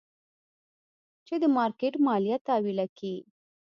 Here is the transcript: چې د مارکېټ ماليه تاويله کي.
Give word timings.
چې 1.25 1.35
د 1.41 1.45
مارکېټ 1.57 1.93
ماليه 2.05 2.37
تاويله 2.47 2.85
کي. 2.97 3.15